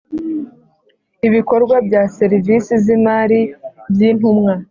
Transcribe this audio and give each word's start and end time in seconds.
ibikorwa 1.27 1.75
bya 1.87 2.01
serivisi 2.17 2.71
z 2.83 2.85
imari 2.97 3.39
by 3.93 3.99
Intumwa 4.09 4.53